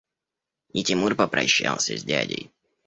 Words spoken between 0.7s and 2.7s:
И Тимур попрощался с дядей.